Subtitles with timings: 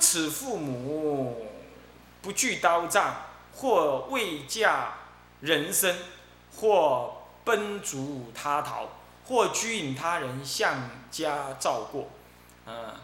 [0.00, 1.46] 此父母，
[2.22, 3.22] 不惧刀杖，
[3.54, 4.94] 或未嫁
[5.40, 5.94] 人身，
[6.56, 8.88] 或奔逐他逃，
[9.26, 12.08] 或居引他人向家照过，
[12.64, 13.02] 啊，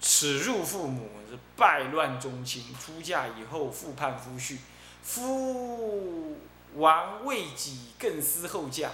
[0.00, 4.56] 此入父母是败乱宗亲，出嫁以后复叛夫婿，
[5.02, 6.38] 夫
[6.76, 8.90] 亡未己，更思后嫁。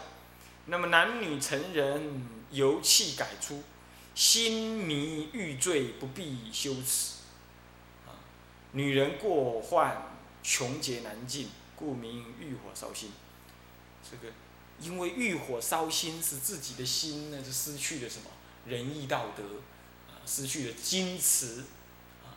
[0.67, 3.63] 那么男女成人，由气改出，
[4.15, 7.14] 心迷欲醉，不必羞耻。
[8.75, 10.03] 女人过患
[10.43, 13.13] 穷劫难尽，故名欲火烧心。
[14.03, 14.33] 这个，
[14.81, 18.27] 因为欲火烧心，使自己的心呢，就失去了什么
[18.67, 19.45] 仁义道德，
[20.09, 21.61] 啊，失去了矜持。
[22.25, 22.35] 啊，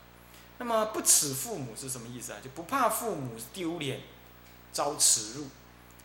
[0.60, 2.38] 那么不耻父母是什么意思啊？
[2.44, 4.02] 就不怕父母丢脸，
[4.72, 5.48] 遭耻辱，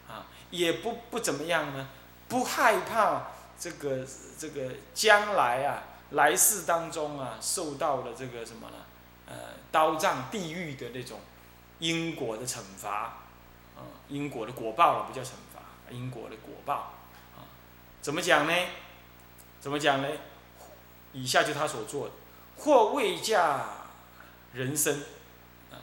[0.08, 1.90] 啊，也不不怎么样呢？
[2.26, 3.26] 不害怕
[3.60, 4.06] 这个
[4.38, 8.76] 这个将来啊，来世当中啊，受到了这个什么呢？
[9.26, 9.34] 呃，
[9.70, 11.20] 刀杖地狱的那种
[11.78, 13.18] 因果的惩罚，
[13.76, 16.94] 啊，因果的果报了，不叫惩罚，因果的果报，
[17.36, 17.46] 啊，
[18.00, 18.54] 怎么讲呢？
[19.60, 20.08] 怎么讲呢？
[21.12, 22.14] 以下就他所做的，
[22.56, 23.64] 或未嫁
[24.52, 25.02] 人生，
[25.70, 25.76] 啊，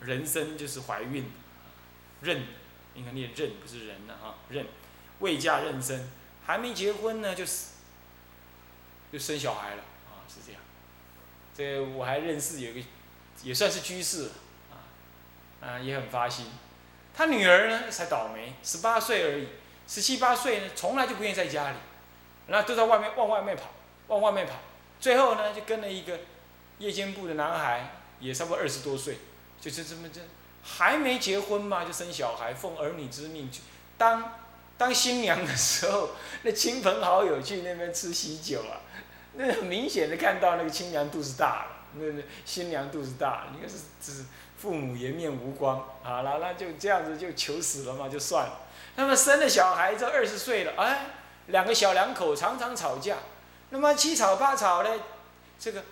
[0.00, 1.30] 人生就是怀孕，
[2.22, 2.40] 妊，
[2.94, 4.64] 应该念妊，不是人的啊，妊。
[5.20, 6.00] 未嫁妊娠，
[6.44, 7.74] 还没结婚呢，就死，
[9.12, 9.84] 就生小孩了，
[11.56, 12.80] 这我还认识有个，
[13.42, 14.30] 也算是居士，
[14.70, 14.88] 啊，
[15.60, 16.46] 啊也很发心。
[17.14, 19.48] 他女儿呢才倒霉，十八岁而已，
[19.86, 21.76] 十七八岁呢从来就不愿意在家里，
[22.46, 23.70] 那都在外面往外面跑，
[24.06, 24.54] 往外面跑。
[24.98, 26.20] 最后呢就跟了一个
[26.78, 29.18] 夜间部的男孩，也差不多二十多岁，
[29.60, 30.20] 就是这么这
[30.62, 33.60] 还没结婚嘛就生小孩，奉儿女之命去
[33.98, 34.38] 当。
[34.78, 36.08] 当新娘的时候，
[36.42, 38.80] 那亲朋好友去那边吃喜酒啊，
[39.34, 44.24] 那很明显的看到那个亲娘肚子大了，那那新娘肚子大，应该是是
[44.58, 48.60] 父母颜面无光，好了，那就这样子就求死了嘛，就算了。
[48.96, 51.06] 那么生了小孩子二十岁了，哎，
[51.46, 53.16] 两个小两口常常吵架，
[53.70, 54.90] 那么七吵八吵呢，
[55.58, 55.82] 这个，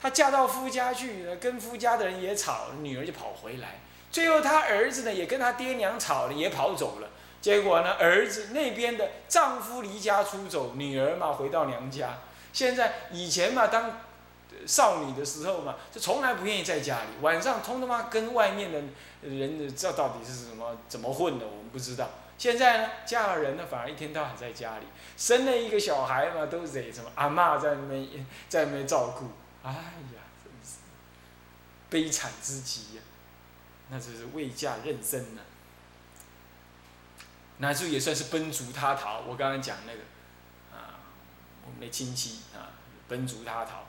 [0.00, 3.78] 她嫁到夫家去，跟夫家的人也吵，女儿就跑回来，
[4.10, 7.08] 最后她儿子呢也跟她爹娘吵了，也跑走了。
[7.40, 12.18] 结果呢，儿子那边的丈夫离家出走，女儿嘛回到娘家。
[12.58, 14.00] 现在以前嘛，当
[14.66, 18.80] 少女的时候嘛，就从来不愿意在家里，晚上通他妈跟外面的
[19.22, 22.10] 人，这到底是什么怎么混的，我们不知道。
[22.36, 24.86] 现在呢，嫁了人呢，反而一天到晚在家里，
[25.16, 29.26] 生了一个小孩嘛，都得什么阿妈在那边在那边照顾。
[29.62, 30.78] 哎呀，真是
[31.88, 33.02] 悲惨之极呀！
[33.88, 35.42] 那就是未嫁妊娠呢。
[37.58, 39.20] 那就也算是奔逐他逃。
[39.20, 40.00] 我刚刚讲那个，
[41.78, 42.74] 我们的亲戚啊，
[43.06, 43.86] 奔逐他逃，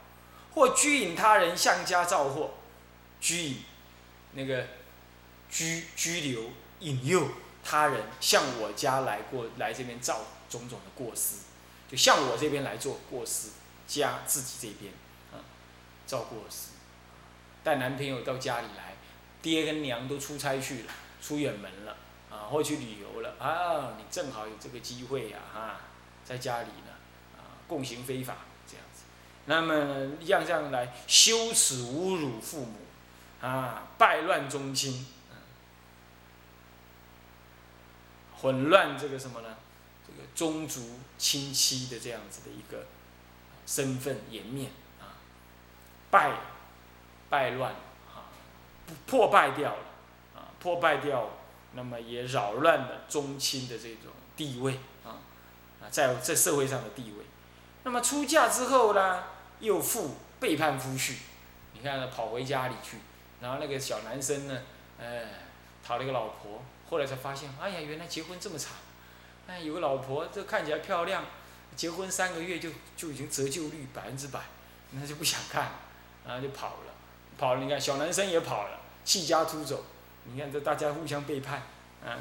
[0.54, 2.52] 或拘引他人向家造祸，
[3.20, 3.64] 拘引，
[4.34, 4.68] 那个
[5.50, 6.52] 拘拘留
[6.82, 7.30] 引诱
[7.64, 11.38] 他人向我家来过来这边造种种的过失，
[11.90, 13.50] 就向我这边来做过失，
[13.88, 14.94] 家自己这边
[15.34, 15.42] 啊
[16.06, 16.68] 造过失，
[17.64, 18.94] 带男朋友到家里来，
[19.42, 21.98] 爹跟娘都出差去了，出远门了。
[22.30, 23.96] 啊，或去旅游了啊！
[23.98, 25.78] 你正好有这个机会呀，哈，
[26.24, 26.89] 在家里呢，
[27.70, 28.36] 共行非法
[28.68, 29.04] 这样子，
[29.46, 32.76] 那么样这样来羞耻侮辱父母，
[33.40, 35.06] 啊，败乱宗亲，
[38.36, 39.56] 混乱这个什么呢？
[40.06, 42.88] 这个宗族亲戚的这样子的一个
[43.68, 45.22] 身份颜面啊，
[46.10, 46.32] 败
[47.30, 47.72] 败乱
[48.08, 48.34] 啊，
[49.06, 49.84] 破败掉了
[50.36, 51.32] 啊，破败掉了。
[51.74, 55.22] 那么也扰乱了宗亲的这种地位啊，
[55.80, 57.26] 啊，在在社会上的地位。
[57.84, 59.24] 那么出嫁之后呢，
[59.60, 61.16] 又负背叛夫婿，
[61.74, 62.98] 你看跑回家里去，
[63.42, 64.62] 然后那个小男生呢，
[65.00, 65.26] 哎，
[65.86, 68.74] 讨了一个老婆，后来才发现，哎呀，原来结婚这么长，
[69.48, 71.24] 哎，有个老婆，这看起来漂亮，
[71.76, 74.40] 结婚三个月就就已经折旧率百分之百，
[74.92, 75.72] 那就不想看，
[76.26, 76.94] 然后就跑了，
[77.38, 79.84] 跑了，你看小男生也跑了，弃家出走。
[80.26, 81.64] 你看，这大家互相背叛，
[82.06, 82.14] 啊，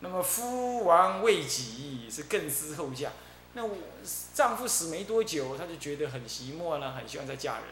[0.00, 3.10] 那么夫亡为己，是更思后嫁。
[3.54, 3.76] 那我
[4.34, 7.64] 丈夫死没多久，她就觉得很寂寞了，很希望再嫁人。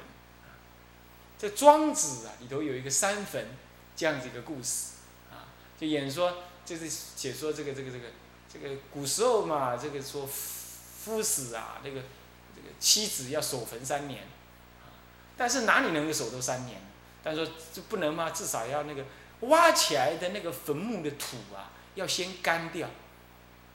[1.38, 3.48] 这庄子啊里头有一个三坟
[3.94, 4.92] 这样子一个故事，
[5.30, 8.06] 啊，就演说就是解说这个这个这个
[8.52, 12.00] 这个古时候嘛，这个说夫死啊，这个
[12.54, 14.24] 这个妻子要守坟三年，
[15.36, 16.80] 但是哪里能够守到三年？
[17.22, 19.04] 但是说这不能嘛，至少要那个。
[19.42, 22.88] 挖起来的那个坟墓的土啊，要先干掉，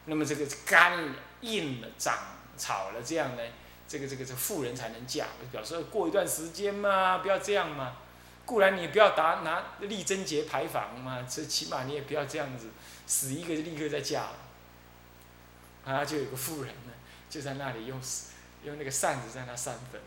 [0.06, 2.18] 那么这个干了、硬了、长
[2.58, 3.44] 草了，这样呢，
[3.88, 7.98] 这个这个这妇人才能嫁，表示过一段时间嘛，不要这样嘛。
[8.46, 12.70] 固然你不要打拿立贞节牌坊嘛，这起码你也不要这样子，
[13.06, 14.36] 死一个就立刻再嫁了。
[15.84, 16.94] 啊，就有个妇人呢，
[17.30, 18.02] 就在那里用
[18.64, 20.02] 用那个扇子在那扇粉，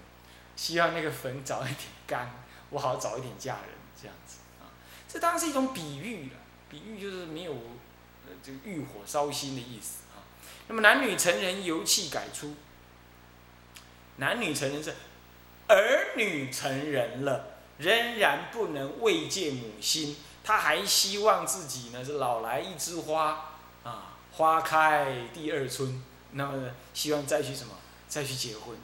[0.57, 2.31] 希望那个粉早一点干，
[2.71, 4.73] 我好早一点嫁人这样子啊。
[5.07, 6.37] 这当然是一种比喻了，
[6.71, 10.05] 比喻就是没有呃这个欲火烧心的意思。
[10.71, 12.55] 那么男女成人，由气改出。
[14.19, 14.95] 男女成人是
[15.67, 17.45] 儿女成人了。
[17.79, 26.01] 仍然不能慰藉母心，他还希望自己呢是老来一枝花啊，花开第二春。
[26.33, 27.75] 那么呢，希望再去什么？
[28.07, 28.77] 再去结婚，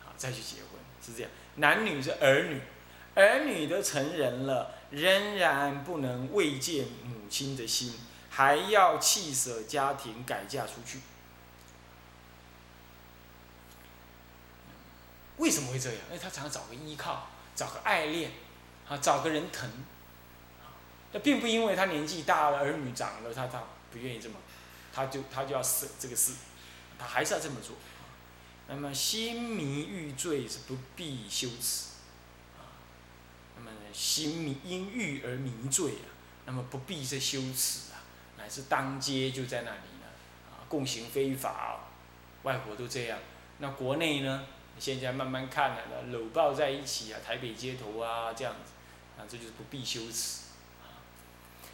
[0.00, 1.30] 啊，再去结婚是这样。
[1.56, 2.60] 男女是儿女，
[3.14, 7.94] 儿女都成人了，仍然不能慰藉母亲的心，
[8.30, 10.98] 还要弃舍家庭改嫁出去。
[15.38, 15.98] 为什么会这样？
[16.08, 17.28] 因为他常常找个依靠。
[17.54, 18.30] 找个爱恋，
[18.88, 19.68] 啊，找个人疼，
[21.10, 24.36] 那并不因为他年纪大了，儿女长了，他他不愿意这么，
[24.92, 26.34] 他就他就要舍这个事，
[26.96, 27.74] 他还是要这么做。
[28.68, 31.88] 那么心迷欲醉是不必羞耻，
[32.56, 32.62] 啊，
[33.56, 36.14] 那么心迷因欲而迷醉啊，
[36.46, 37.98] 那么不必是羞耻啊，
[38.36, 40.06] 乃是当街就在那里呢，
[40.52, 41.80] 啊，共行非法，
[42.44, 43.18] 外国都这样，
[43.58, 44.46] 那国内呢？
[44.78, 48.72] 现在慢慢看了，搂抱在一起啊，台北街头啊，这样子，
[49.20, 50.42] 啊，这就是不必羞耻，
[50.82, 51.02] 啊。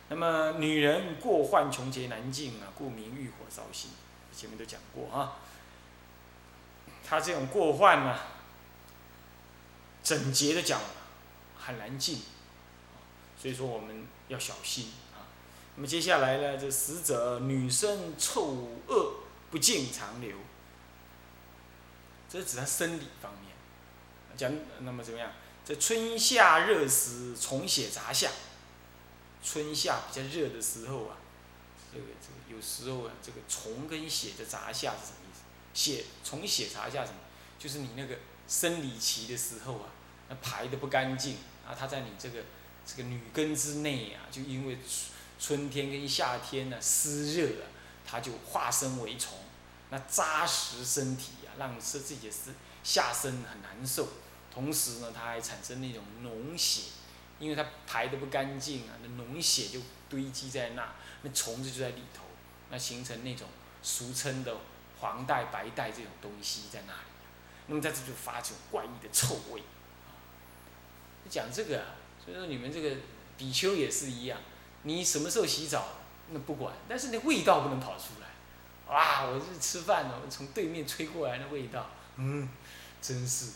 [0.08, 3.90] 那么女人过患穷劫难尽啊，故名欲火烧心，
[4.34, 5.36] 前面都讲过啊。
[7.06, 8.18] 他这种过患呢，
[10.02, 10.80] 整洁的讲
[11.58, 12.22] 很难尽，
[13.36, 15.28] 所以说我们要小心啊。
[15.76, 19.16] 那么接下来呢，这死者女生臭恶
[19.50, 20.36] 不净长留。
[22.34, 23.52] 这是指他生理方面，
[24.36, 25.30] 讲那么怎么样？
[25.64, 28.28] 在春夏热时虫血杂下，
[29.40, 31.16] 春夏比较热的时候啊，
[31.92, 35.42] 这个这个有时候啊，这个虫跟血的杂下是什么意思？
[35.74, 37.18] 血虫血杂下什么？
[37.56, 39.90] 就是你那个生理期的时候啊，
[40.28, 42.42] 那排的不干净啊，它在你这个
[42.84, 44.78] 这个女根之内啊，就因为
[45.38, 47.70] 春天跟夏天呢湿热啊，
[48.04, 49.38] 它就化身为虫，
[49.90, 51.28] 那扎实身体。
[51.58, 52.50] 让是自己是
[52.82, 54.08] 下身很难受，
[54.52, 56.90] 同时呢，它还产生那种脓血，
[57.38, 60.92] 因为它排的不干净啊，那脓血就堆积在那，
[61.22, 62.24] 那虫子就在里头，
[62.70, 63.48] 那形成那种
[63.82, 64.56] 俗称的
[65.00, 67.08] 黄带、白带这种东西在那里，
[67.66, 69.62] 那么在这就发出怪异的臭味。
[71.28, 72.96] 讲这个啊，所以说你们这个
[73.38, 74.38] 比丘也是一样，
[74.82, 75.88] 你什么时候洗澡
[76.30, 78.28] 那不管，但是那味道不能跑出来。
[78.88, 79.24] 哇！
[79.24, 82.48] 我是吃饭呢，从对面吹过来的味道，嗯，
[83.00, 83.52] 真是，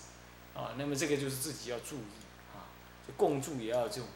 [0.54, 2.08] 啊，那么这个就是自己要注意
[2.54, 2.64] 啊，
[3.06, 4.08] 就共住也要这种，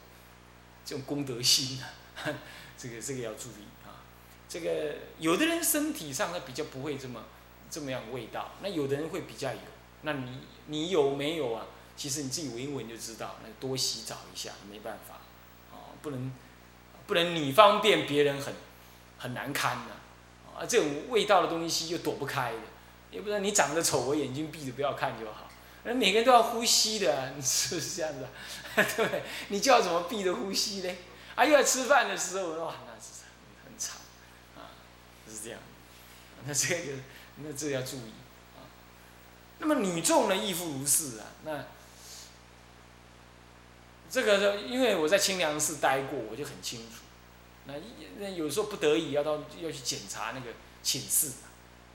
[0.83, 1.89] 这种功德心啊，
[2.77, 4.01] 这个这个要注意啊，
[4.49, 7.23] 这个有的人身体上他比较不会这么
[7.69, 9.59] 这么样味道，那有的人会比较有，
[10.01, 11.67] 那你你有没有啊？
[11.95, 15.15] 其实你自己闻一闻就知道，那多洗澡一下，没办法，
[15.71, 16.31] 啊，不能
[17.05, 18.51] 不能你方便别人很
[19.19, 19.91] 很难堪呐。
[19.91, 20.01] 啊，
[20.65, 22.57] 这种味道的东西又躲不开的，
[23.11, 25.49] 也不知道你长得丑，我眼睛闭着不要看就好。
[25.83, 28.25] 那每个人都要呼吸的，你 是不是这样子？
[28.75, 30.95] 啊对，你叫怎么闭着呼吸呢？
[31.35, 33.23] 啊，又要吃饭的时候，哇，那是
[33.65, 33.97] 很惨，
[34.55, 34.71] 啊，
[35.27, 35.59] 是这样。
[36.45, 36.91] 那这个，
[37.37, 38.13] 那这要注意
[38.55, 38.63] 啊。
[39.59, 41.25] 那么女众呢，亦复如是啊。
[41.43, 41.65] 那
[44.09, 47.02] 这个，因为我在清凉寺待过，我就很清楚。
[47.65, 47.73] 那
[48.19, 50.47] 那有时候不得已要到要去检查那个
[50.81, 51.31] 寝室，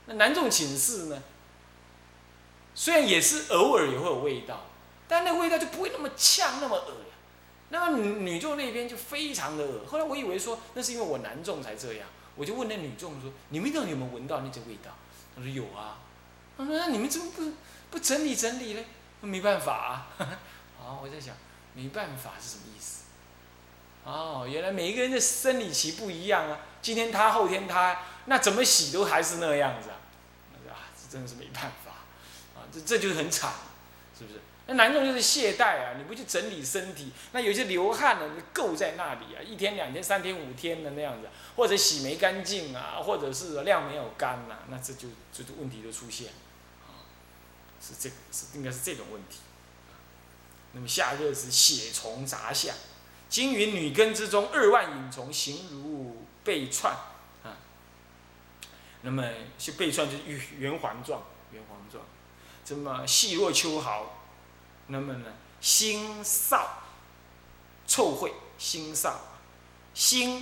[0.07, 1.21] 那男众寝室呢，
[2.73, 4.65] 虽然也是偶尔也会有味道，
[5.07, 7.05] 但那味道就不会那么呛那么恶呀。
[7.71, 9.85] 那么女女众那边就非常的恶。
[9.85, 14.89] 后来我以为说那是因为我男众才这样，我就问那女众说：“你们到底有没有闻到那种味道？”
[15.37, 15.99] 他说：“有啊。”
[16.57, 17.53] 他说：“那你们怎么不
[17.91, 18.81] 不整理整理呢？”
[19.21, 20.07] 没办法啊。
[20.79, 21.35] 好，我在想，
[21.75, 23.03] 没办法是什么意思？
[24.03, 26.59] 哦，原来每一个人的生理期不一样啊。
[26.81, 29.97] 今天他，后天他，那怎么洗都还是那样子啊。
[30.69, 31.91] 啊，这真的是没办法，
[32.55, 33.51] 啊，这这就是很惨，
[34.17, 34.39] 是不是？
[34.67, 46.27] 那男众就是懈怠啊，你不去整理身体，那有些流汗呢就垢在那里啊，一天、两天、三天、五天的那样子，或者洗没干净啊，或者是量没有干呐，那这就这就问题就出现，
[46.87, 47.03] 啊，
[47.81, 49.39] 是这个是应该是这种问题。
[50.71, 52.73] 那么夏热时血虫杂下。
[53.29, 56.91] 金云女根之中二万隐虫，形如背串，
[57.43, 57.55] 啊，
[59.03, 59.23] 那么
[59.59, 61.21] 是背串就是圆圆环状，
[61.51, 62.03] 圆环状。
[62.65, 64.17] 这么细若秋毫，
[64.87, 65.31] 那么呢，
[65.61, 66.65] 腥臊，
[67.87, 69.13] 臭秽，腥臊，
[69.95, 70.41] 腥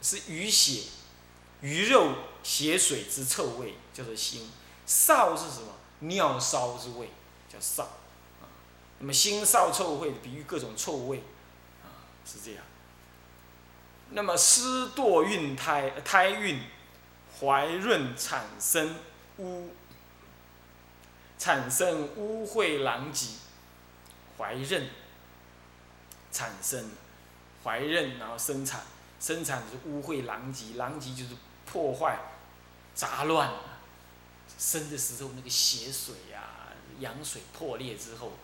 [0.00, 0.84] 是鱼血、
[1.60, 4.42] 鱼肉血水之臭味，叫做腥；
[4.86, 5.72] 臊是什么？
[6.00, 7.10] 尿骚之味，
[7.48, 7.82] 叫臊。
[7.82, 8.46] 啊，
[8.98, 11.22] 那么腥臊臭秽，比喻各种臭味，
[12.24, 12.64] 是这样。
[14.10, 16.62] 那么湿堕孕胎，胎孕、
[17.40, 18.94] 怀孕产生
[19.38, 19.70] 污。
[21.38, 23.30] 产生污秽狼藉，
[24.38, 24.88] 怀孕
[26.30, 26.88] 产生
[27.64, 28.82] 怀孕，然后生产，
[29.18, 31.34] 生产是污秽狼藉，狼藉就是
[31.66, 32.16] 破坏
[32.94, 33.50] 杂乱。
[34.56, 36.44] 生的时候那个血水呀，
[37.00, 38.34] 羊水破裂之后，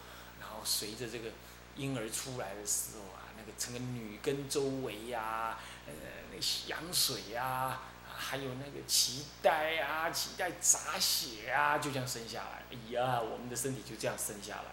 [0.40, 1.30] 然后随着这个
[1.76, 5.92] 婴儿出来的时候啊，那个整个女根周围呀，呃，
[6.32, 7.80] 那羊水呀。
[8.20, 12.64] 还有那个脐带啊，脐带洒血啊，就这样生下来。
[12.68, 14.64] 哎呀，我们的身体就这样生下来，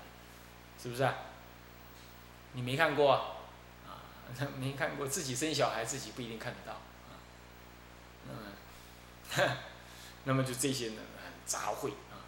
[0.82, 1.14] 是不是啊？
[2.54, 3.38] 你没看过啊？
[4.58, 7.22] 没看过，自己生小孩自己不一定看得到啊。
[8.26, 8.34] 那
[9.46, 9.58] 么，
[10.26, 11.02] 那么就这些呢，
[11.46, 12.26] 杂烩啊。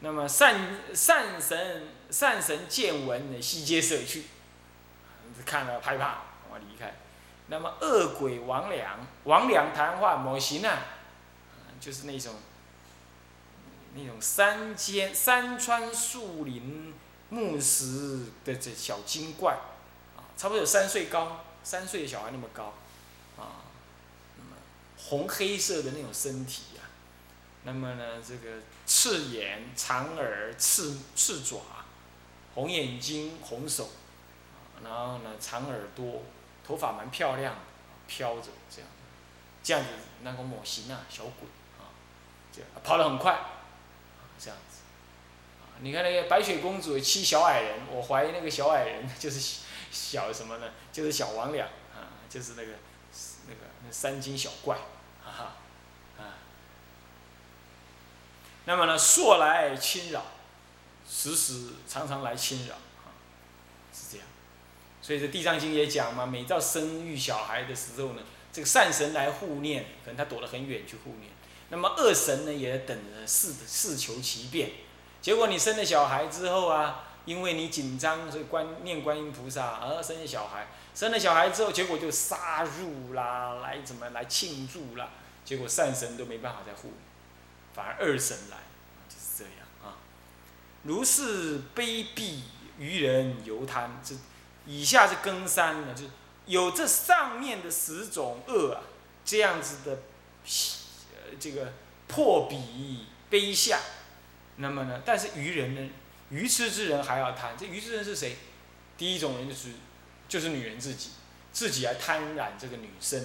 [0.00, 4.24] 那么善善神善神见闻呢，悉皆舍去，
[5.44, 6.18] 看了害怕，
[6.50, 6.94] 我离开。
[7.48, 10.78] 那么恶鬼王良，王良谈话某行啊，
[11.80, 12.34] 就是那种
[13.94, 16.94] 那种山间山川树林
[17.28, 19.58] 木石的这小精怪，
[20.16, 22.74] 啊，差不多有三岁高，三岁的小孩那么高，
[23.36, 23.66] 啊，
[24.36, 24.56] 那么
[24.96, 26.82] 红黑色的那种身体呀，
[27.64, 31.58] 那么呢，这个赤眼长耳赤赤爪，
[32.54, 33.90] 红眼睛红手，
[34.84, 36.22] 然后呢长耳朵。
[36.62, 37.56] 头发蛮漂亮，
[38.06, 38.88] 飘着这样，
[39.60, 39.88] 这样子
[40.22, 41.48] 那个模型啊，小鬼
[41.80, 41.90] 啊，
[42.52, 43.40] 这样跑得很快，
[44.38, 44.82] 这样子，
[45.80, 49.58] 你看那个白雪公主七小矮人，我怀疑那个小矮人就是
[49.90, 50.68] 小什么呢？
[50.92, 52.74] 就是小王俩啊，就是那个
[53.48, 54.76] 那个那三精小怪，
[55.24, 56.38] 哈哈，啊，
[58.66, 60.22] 那么呢，朔来侵扰，
[61.08, 62.76] 时时常常来侵扰。
[65.02, 71.32] 所以这《地藏经》也讲嘛，每到生育小孩的时候呢，这个善神来护念，可能他躲得很远去护念。
[71.70, 74.72] 那么恶神呢，也等着事事求其变。
[75.22, 80.66] 结果你生了小孩之后啊，因为你紧张，所以观念观音菩萨而生了小孩。
[80.94, 85.08] 生了小孩之后，结果就杀入啦，来怎么来庆祝啦？
[85.46, 86.92] 结果善神都没办法再护，
[87.72, 88.58] 反而恶神来，
[89.08, 89.96] 就是这样啊。
[90.82, 92.40] 如是卑鄙
[92.78, 94.14] 愚人犹贪这。
[94.70, 96.10] 以下是更三呢，就是
[96.46, 98.82] 有这上面的十种恶啊，
[99.24, 99.98] 这样子的，
[101.12, 101.72] 呃，这个
[102.06, 103.80] 破彼卑下，
[104.56, 105.90] 那么呢，但是愚人呢，
[106.28, 108.36] 愚痴之人还要贪，这愚痴人是谁？
[108.96, 109.70] 第一种人就是
[110.28, 111.10] 就是女人自己，
[111.52, 113.20] 自己来贪染这个女生；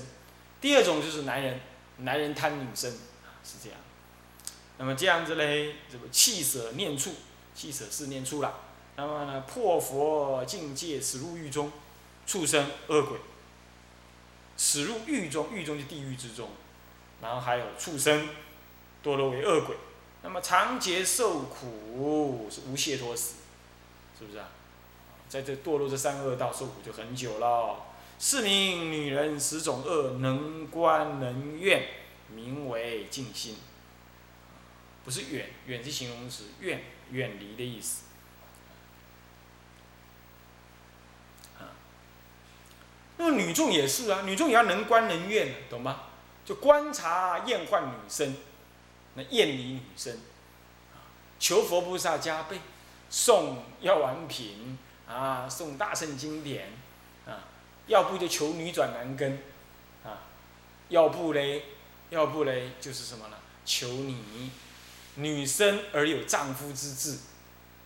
[0.59, 1.61] 第二种就是男人，
[1.97, 2.91] 男人贪女生
[3.23, 3.77] 啊，是这样。
[4.79, 7.13] 那么这样子嘞，这个气舍念处，
[7.53, 8.61] 气舍是念处了。
[8.97, 11.71] 那么呢，破佛境界，死入狱中，
[12.25, 13.19] 畜生恶鬼，
[14.55, 16.49] 死入狱中，狱中就地狱之中，
[17.21, 18.29] 然后还有畜生，
[19.03, 19.75] 堕落为恶鬼，
[20.23, 23.35] 那么长劫受苦是无解脱死，
[24.17, 24.49] 是不是啊？
[25.27, 27.83] 在这堕落这三恶道受苦就很久了。
[28.17, 31.83] 四名女人十种恶，能观能怨，
[32.33, 33.57] 名为静心。
[35.03, 38.03] 不是远，远是形容词，怨远离的意思。
[43.17, 46.01] 那么女众也是啊，女众也要能观能怨，懂吗？
[46.43, 48.35] 就观察厌患女生，
[49.15, 50.15] 那厌离女生，
[51.39, 52.59] 求佛菩萨加倍，
[53.09, 56.69] 送药丸品啊，送大圣经典
[57.25, 57.49] 啊，
[57.87, 59.39] 要不就求女转男根
[60.03, 60.21] 啊，
[60.89, 61.63] 要不嘞，
[62.09, 63.37] 要不嘞就是什么呢？
[63.65, 64.51] 求你
[65.15, 67.17] 女生而有丈夫之志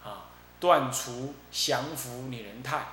[0.03, 0.25] 啊，
[0.59, 2.87] 断除降服女人态，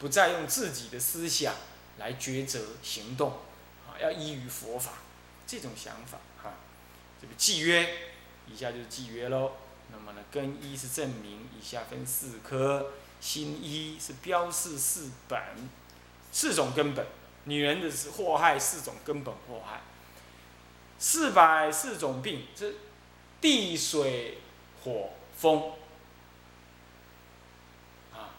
[0.00, 1.54] 不再用自己的思想。
[1.98, 3.32] 来抉择行动，
[3.86, 4.92] 啊，要依于佛法，
[5.46, 6.54] 这种想法哈，
[7.20, 7.86] 这个契约，
[8.46, 9.52] 以下就是契约喽。
[9.92, 15.38] 那么呢，根一是证明，以下分四科，心一是标示四本，
[16.32, 17.06] 四种根本，
[17.44, 19.82] 女人的是祸害四种根本祸害，
[20.98, 22.72] 四百四种病，这
[23.40, 24.38] 地水
[24.82, 25.72] 火风，
[28.12, 28.32] 啊，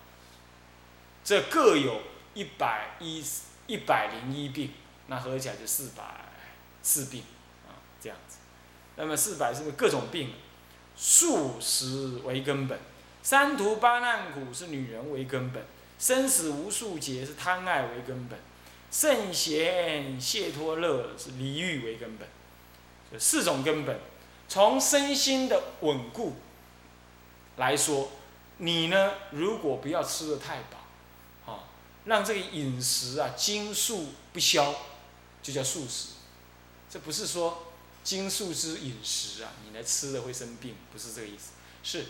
[1.24, 2.02] 这各有。
[2.34, 3.24] 一百一
[3.68, 4.72] 一百零一病，
[5.08, 6.04] 那合起来就四百
[6.82, 7.24] 四病，
[7.68, 8.38] 啊，这样子。
[8.96, 10.34] 那么四百是不是各种病？
[10.96, 12.80] 素食为根本，
[13.24, 15.66] 三途八难苦是女人为根本，
[15.98, 18.38] 生死无数劫是贪爱为根本，
[18.92, 22.28] 圣贤解脱乐是离欲为根本，
[23.12, 24.00] 这四种根本，
[24.48, 26.36] 从身心的稳固
[27.58, 28.12] 来说，
[28.58, 30.78] 你呢，如果不要吃的太饱，
[32.06, 34.74] 让这个饮食啊精素不消，
[35.42, 36.10] 就叫素食，
[36.90, 37.68] 这不是说。
[38.04, 41.52] 精素之饮食啊，你来吃了会生病，不是这个意思，
[41.84, 42.08] 是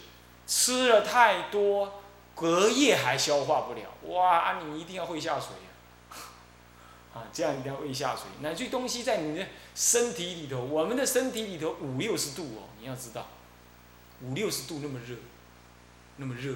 [0.48, 2.02] 吃了太多，
[2.34, 5.50] 隔夜还消化不了，哇，啊你一定要会下水
[6.10, 6.18] 啊，
[7.14, 9.46] 啊，这样一定要会下水，那这东西在你的
[9.76, 13.28] 身体里头，我们的身体里头五六十度哦，你要知道，
[14.24, 15.16] 五六十度那么热，
[16.18, 16.56] 那么热，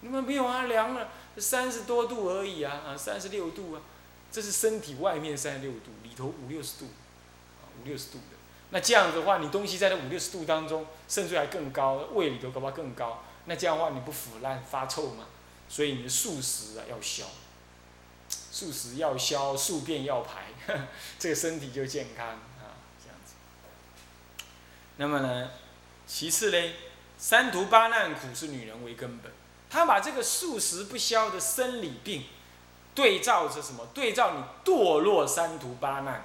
[0.00, 3.82] 你们没有啊，凉了三十多度而已啊，啊，三十六度啊，
[4.30, 6.86] 这是身体外面三十六度，里头五六十度，
[7.60, 8.36] 啊，五六十度的。
[8.70, 13.24] 那这样子的话，你东西在那五六十度当中，甚至还更高，胃里头恐怕更高。
[13.46, 15.24] 那这样的话，你不腐烂发臭吗？
[15.70, 17.24] 所以你的素食啊要消，
[18.28, 20.46] 素食要消，宿便要排，
[21.18, 23.34] 这个身体就健康啊，这样子。
[24.96, 25.50] 那么呢，
[26.06, 26.72] 其次呢，
[27.16, 29.32] 三途八难苦是女人为根本，
[29.70, 32.24] 他把这个素食不消的生理病，
[32.94, 33.86] 对照着什么？
[33.94, 36.24] 对照你堕落三途八难。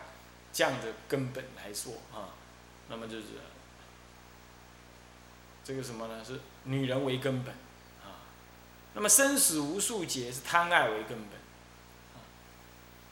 [0.54, 2.30] 这样的根本来说啊，
[2.88, 3.24] 那么就是
[5.64, 6.24] 这个什么呢？
[6.24, 7.52] 是女人为根本
[8.04, 8.22] 啊。
[8.94, 11.30] 那么生死无数劫是贪爱为根本。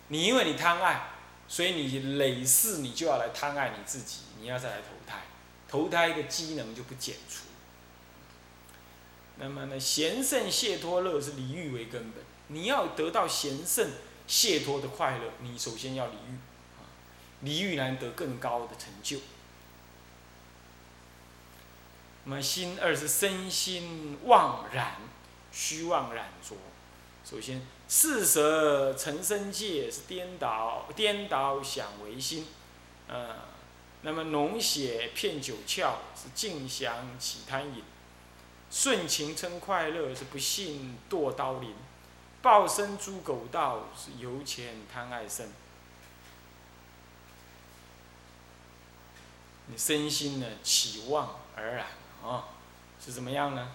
[0.09, 1.09] 你因为你贪爱，
[1.47, 5.21] 所以你累世你就要来贪爱你自己，你要再来投胎，
[5.67, 7.45] 投胎的机能就不减除。
[9.41, 13.89] 那么呢，贤圣解脱乐是离欲为根本，你要得到贤圣
[14.27, 16.35] 解脱的快乐，你首先要离欲
[16.77, 16.85] 啊。
[17.41, 19.17] 离欲难得更高的成就。
[22.25, 24.97] 那么心二是身心妄染，
[25.51, 26.55] 虚妄染着。
[27.25, 32.45] 首先，四舍成身界是颠倒，颠倒想为心。
[33.07, 33.37] 呃，
[34.03, 37.83] 那么浓血片九窍是尽想起贪饮，
[38.71, 41.75] 顺情称快乐是不信堕刀林，
[42.41, 45.51] 报身诸狗道是由钱贪爱生。
[49.67, 51.87] 你身心呢起妄而染
[52.23, 52.45] 啊，
[53.03, 53.71] 是怎么样呢？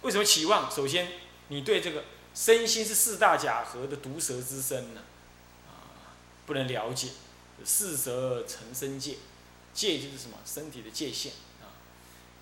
[0.00, 0.70] 为什么起妄？
[0.70, 1.06] 首先，
[1.48, 5.02] 你对这个身心是四大假合的毒蛇之身呢，
[5.68, 7.10] 啊，不能了解。
[7.62, 9.16] 四蛇成身界，
[9.74, 10.38] 界就是什么？
[10.46, 11.32] 身体的界限。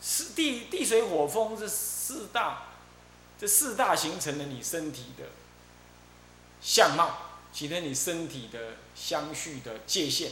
[0.01, 2.69] 四地地水火风这四大，
[3.39, 5.25] 这四大形成了你身体的
[6.61, 7.17] 相貌，
[7.53, 10.31] 形成你身体的相续的界限，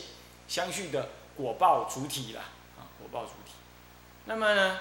[0.49, 1.09] 相续的。
[1.37, 2.41] 果报主体了
[2.79, 3.53] 啊，果报主体。
[4.25, 4.81] 那么呢，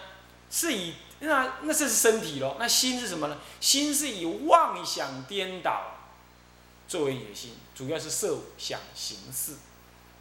[0.50, 3.38] 是以那那这是身体咯，那心是什么呢？
[3.60, 5.98] 心是以妄想颠倒
[6.88, 9.58] 作为野心，主要是受想行识，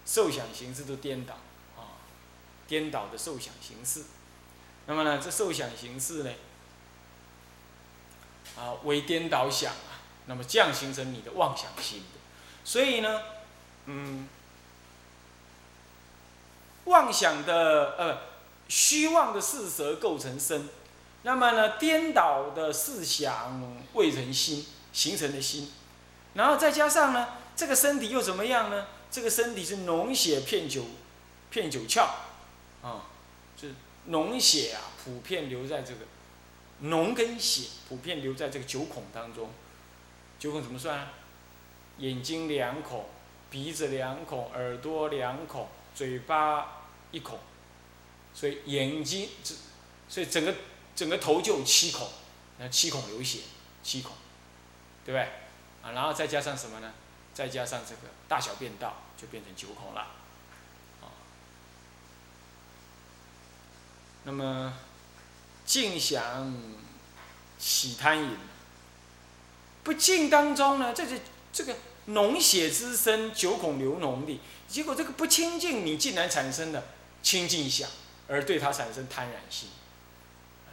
[0.05, 1.35] 受想行识都颠倒
[1.77, 2.03] 啊，
[2.67, 4.03] 颠倒的受想行识。
[4.87, 6.31] 那么呢，这受想行识呢，
[8.57, 12.21] 啊为颠倒想啊，那么这样形成你的妄想心的。
[12.65, 13.21] 所以呢，
[13.87, 14.29] 嗯。
[16.87, 18.19] 妄想的呃，
[18.69, 20.69] 虚妄的事则构成身，
[21.23, 25.73] 那么呢，颠倒的四想未成心，形成的心，
[26.35, 28.87] 然后再加上呢，这个身体又怎么样呢？
[29.11, 30.85] 这个身体是脓血骗九，
[31.49, 32.03] 骗九窍，
[32.83, 33.07] 啊，
[34.09, 36.05] 脓血啊，普遍留在这个
[36.83, 39.51] 脓跟血普遍留在这个九孔当中，
[40.39, 41.13] 九孔怎么算啊？
[41.99, 43.07] 眼睛两孔，
[43.51, 45.69] 鼻子两孔，耳朵两孔。
[45.95, 47.39] 嘴巴一孔，
[48.35, 49.29] 所以眼睛，
[50.09, 50.53] 所以整个
[50.97, 52.09] 整个头就有七孔，
[52.59, 53.43] 那七孔流血，
[53.85, 54.11] 七孔，
[55.05, 55.21] 对不对？
[55.85, 56.93] 啊，然后再加上什么呢？
[57.33, 60.09] 再加上这个大小便道，就变成九孔了，
[64.25, 64.73] 那么，
[65.65, 66.55] 尽想
[67.59, 68.37] 喜贪饮，
[69.83, 71.21] 不尽当中呢，这是
[71.53, 71.77] 这个
[72.09, 74.41] 脓血之身，九孔流脓的。
[74.67, 76.83] 结果这个不清净，你竟然产生了
[77.23, 77.89] 清净想，
[78.27, 79.69] 而对他产生贪婪心。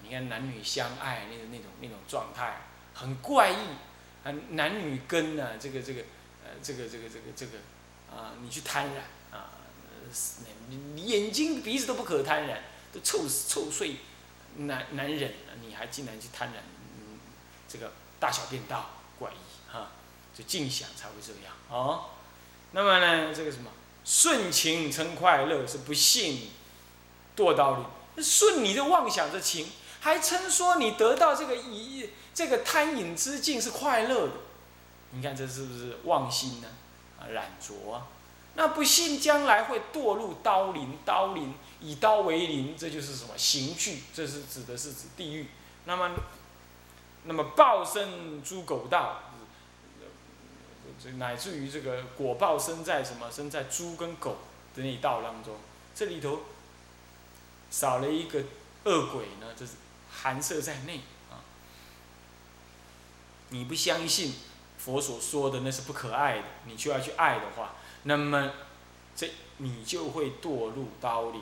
[0.03, 2.61] 你看男女相爱那个那种那种状态，
[2.93, 3.55] 很怪异。
[4.23, 6.01] 啊，男女根啊，这个这个，
[6.43, 7.57] 呃，这个这个这个这个，
[8.15, 9.49] 啊，你去贪婪啊，
[10.69, 12.57] 你眼睛鼻子都不可贪婪，
[12.93, 13.97] 都臭臭碎，
[14.57, 15.33] 难难忍，
[15.65, 16.57] 你还竟然去贪婪，
[16.97, 17.19] 嗯，
[17.67, 19.91] 这个大小便道怪异哈，
[20.35, 22.05] 就净想才会这样啊。
[22.73, 23.69] 那么呢，这个什么？
[24.03, 26.49] 顺情称快乐是不信
[27.37, 34.33] 堕道理，顺你的妄想的情，还称说你得到这个一这个贪饮之境是快乐的。
[35.11, 36.67] 你看这是不是妄心呢？
[37.19, 38.07] 啊，染着啊。
[38.55, 44.03] 那不信将来会堕入刀林，刀林以刀为林，这就是什么刑具？
[44.13, 45.47] 这是指的是指地狱。
[45.85, 46.11] 那么，
[47.23, 49.23] 那么报生诸狗道，
[51.17, 53.31] 乃至于这个果报生在什么？
[53.31, 54.37] 生在猪跟狗
[54.75, 55.55] 的那一道当中。
[55.95, 56.41] 这里头
[57.71, 58.43] 少了一个
[58.83, 59.73] 恶鬼呢，就是
[60.11, 61.41] 含摄在内啊。
[63.49, 64.35] 你不相信
[64.77, 67.73] 佛所说的那是不可爱的，你就要去爱的话。
[68.03, 68.51] 那么，
[69.15, 71.41] 这你就会堕入刀林，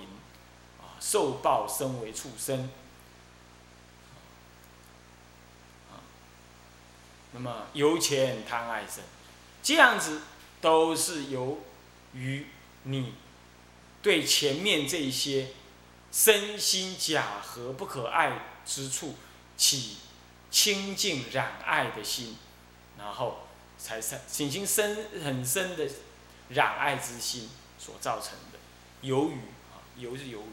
[1.00, 2.70] 受报身为畜生，
[5.92, 6.00] 啊，
[7.32, 9.04] 那么由钱贪爱生，
[9.64, 10.22] 这样子
[10.62, 11.60] 都是由
[12.14, 12.48] 于
[12.84, 13.14] 你
[14.02, 15.50] 对前面这些
[16.12, 19.16] 身心假合不可爱之处
[19.58, 19.98] 起
[20.52, 22.38] 清净染爱的心，
[22.98, 25.88] 然后才生，已经深很深的。
[26.50, 28.58] 染爱之心所造成的，
[29.02, 29.36] 由于
[29.70, 30.52] 啊，由是由于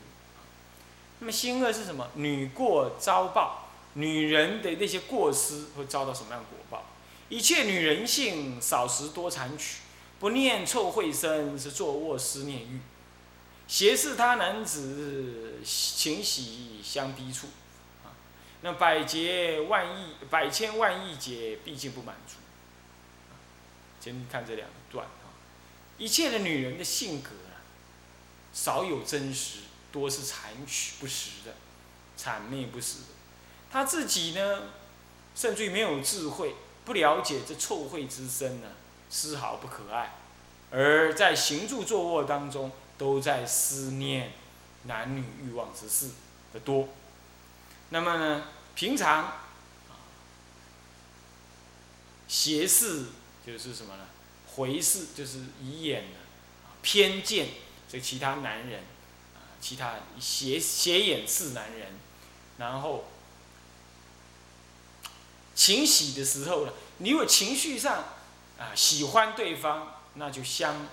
[1.18, 2.08] 那么心恶是什么？
[2.14, 6.84] 女过遭报，女人的那些过失会遭到什么样果报？
[7.28, 9.78] 一切女人性少时多残取，
[10.20, 12.80] 不念臭秽身是坐卧思念欲，
[13.66, 17.48] 胁侍他男子情喜相逼处，
[18.04, 18.14] 啊，
[18.60, 22.36] 那百劫万亿百千万亿劫毕竟不满足，
[24.00, 25.32] 先看这两段啊。
[25.98, 27.64] 一切的女人的性格啊，
[28.52, 29.60] 少有真实，
[29.98, 31.54] 多是残取不实的，
[32.18, 33.06] 谄媚不实的。
[33.70, 34.64] 他自己呢，
[35.34, 36.54] 甚至于没有智慧，
[36.84, 38.68] 不了解这臭秽之身呢，
[39.08, 40.16] 丝毫不可爱。
[40.70, 44.32] 而在行住坐卧当中，都在思念
[44.84, 46.10] 男女欲望之事
[46.52, 46.90] 的多。
[47.88, 49.46] 那么呢，平常啊
[52.28, 53.06] 斜视
[53.46, 54.04] 就是什么呢？
[54.54, 56.18] 回视就是以眼呢
[56.82, 57.48] 偏见
[57.88, 58.82] 这其他男人，
[59.68, 61.88] 其他斜斜眼是男人，
[62.56, 63.06] 然后
[65.56, 68.04] 情喜的时候呢，你有情绪上
[68.60, 70.86] 啊喜欢对方，那就相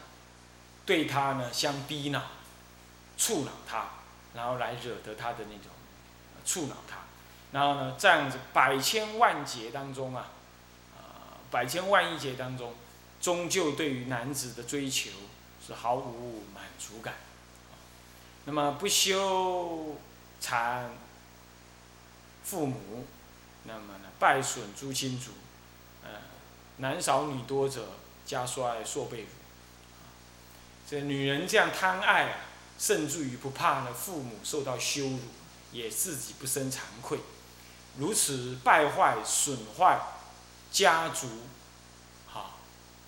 [0.88, 2.24] 对他呢相逼恼，
[3.16, 3.90] 触恼他，
[4.34, 5.72] 然后来惹得他的那种
[6.44, 7.02] 触恼他，
[7.52, 10.32] 然后呢这样子百千万劫当中啊
[10.98, 12.74] 啊百千万亿劫当中。
[13.22, 15.12] 终究对于男子的追求
[15.66, 17.14] 是毫无满足感，
[18.45, 19.97] 那么不修
[20.39, 20.91] 禅
[22.43, 23.06] 父母，
[23.63, 25.32] 那么呢败损诸亲族，
[26.03, 26.10] 呃，
[26.77, 27.88] 男少女多者
[28.25, 29.27] 家衰硕辈，
[30.89, 32.38] 这女人这样贪爱啊，
[32.77, 35.19] 甚至于不怕呢父母受到羞辱，
[35.71, 37.19] 也自己不生惭愧，
[37.97, 39.99] 如此败坏损坏
[40.71, 41.27] 家族。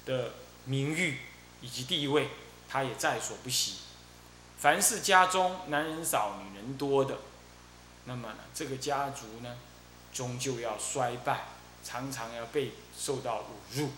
[0.06, 0.34] 的
[0.66, 1.18] 名誉
[1.62, 2.30] 以及地位，
[2.70, 3.78] 他也在所不惜。
[4.58, 7.20] 凡是家中男人少、女人多的，
[8.06, 9.58] 那么呢，这个家族呢，
[10.14, 11.46] 终究要衰败，
[11.84, 13.90] 常常要被受到侮辱。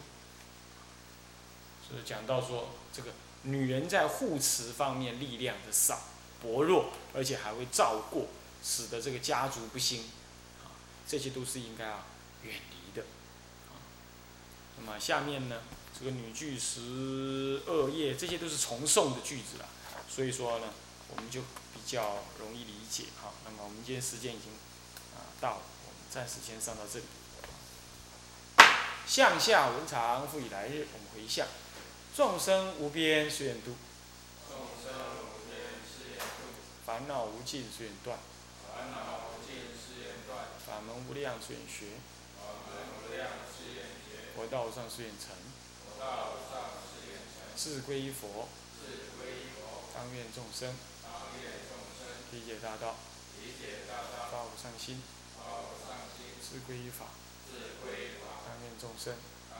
[1.87, 3.11] 所以讲到说，这个
[3.43, 6.01] 女人在护持方面力量的少、
[6.41, 8.27] 薄弱，而且还会照过，
[8.63, 10.01] 使得这个家族不兴，
[10.65, 10.75] 啊，
[11.07, 12.03] 这些都是应该要
[12.43, 13.05] 远离的。
[14.79, 15.61] 那么下面呢？
[15.97, 19.65] 这个女句十二页，这些都是重诵的句子啊，
[20.09, 20.73] 所以说呢，
[21.09, 21.41] 我们就
[21.73, 23.33] 比较容易理解哈。
[23.45, 24.51] 那么我们今天时间已经
[25.15, 27.05] 啊到了，我们暂时先上到这里。
[29.05, 31.47] 向下文长，复以来日，我们回向。
[32.15, 33.75] 众生无边誓愿度，
[34.49, 34.89] 众生
[35.21, 36.25] 无边誓愿度，
[36.83, 38.17] 烦恼无尽誓愿断，
[38.65, 42.01] 烦恼无尽誓愿断，法门无量誓愿学，
[42.35, 42.73] 法门
[43.05, 45.37] 无量誓愿学，佛道上誓愿成。
[47.55, 49.66] 自归佛，志归佛，
[49.97, 50.75] 当愿众生
[52.31, 52.95] 理解大道，
[54.31, 55.01] 发无上心，
[56.39, 57.07] 自归依法，
[58.45, 59.15] 当愿众生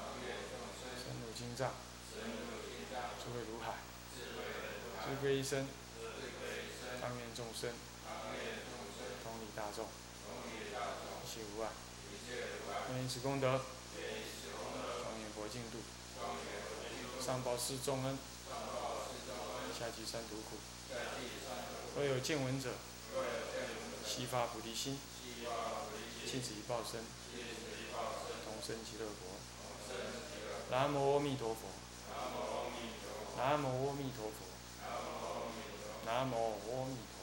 [0.05, 1.71] 深入经藏，
[2.13, 3.77] 智慧如海，
[5.03, 5.65] 自归一身，
[7.01, 7.73] 当愿众生
[9.23, 9.87] 同理大众，
[10.45, 10.69] 一
[11.27, 11.69] 切无碍，
[12.93, 13.59] 愿以此功德。
[15.01, 15.79] 庄严佛净土，
[17.25, 18.15] 上报四重恩，
[19.77, 20.57] 下集三毒苦。
[21.95, 22.71] 若有见闻者，
[24.03, 24.97] 悉发菩提心，
[26.25, 26.99] 尽此一报身，
[28.43, 29.37] 同生极乐国。
[30.71, 31.69] 南无阿弥陀佛。
[33.37, 34.47] 南无阿弥陀佛。
[36.07, 37.16] 南无阿弥陀佛。